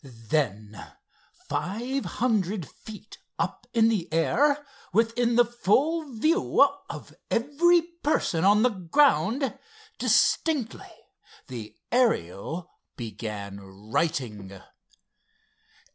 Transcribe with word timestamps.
Then, 0.03 0.81
five 1.47 2.05
hundred 2.05 2.67
feet 2.67 3.19
up 3.37 3.67
in 3.71 3.87
the 3.87 4.11
air, 4.11 4.65
within 4.91 5.35
the 5.35 5.45
full 5.45 6.11
view 6.19 6.67
of 6.89 7.13
every 7.29 7.83
person 8.03 8.43
on 8.43 8.63
the 8.63 8.69
ground, 8.71 9.59
distinctly 9.99 10.89
the 11.49 11.75
Ariel 11.91 12.67
began 12.97 13.59
"writing." 13.59 14.59